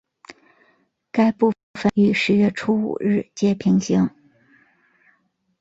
[1.11, 4.09] 该部份与十月初五日街平行。